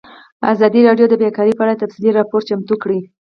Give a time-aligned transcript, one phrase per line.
[0.51, 2.99] ازادي راډیو د بیکاري په اړه تفصیلي راپور چمتو کړی.